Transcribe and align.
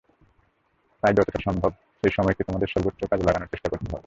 তাই 1.03 1.13
যতটা 1.13 1.39
সম্ভব 1.45 1.71
সেই 2.01 2.13
সময়কে 2.15 2.43
তোমাদের 2.43 2.67
সর্বোচ্চ 2.67 3.01
কাজে 3.05 3.23
লাগানোর 3.23 3.51
চেষ্টা 3.51 3.69
করতে 3.69 3.85
হবে। 3.85 3.99